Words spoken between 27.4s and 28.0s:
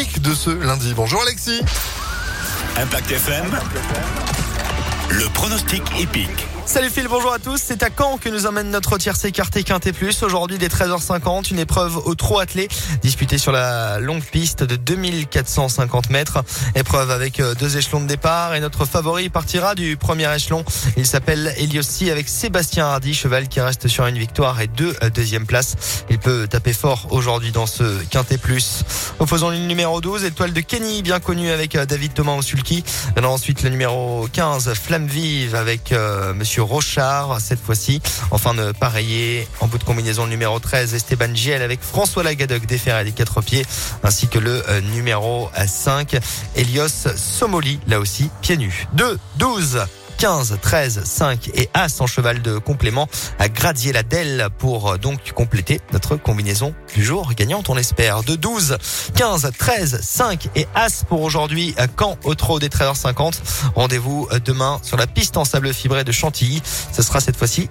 dans ce